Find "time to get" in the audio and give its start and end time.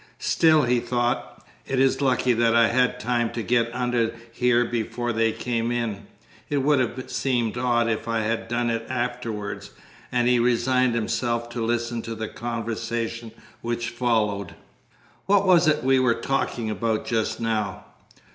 2.99-3.69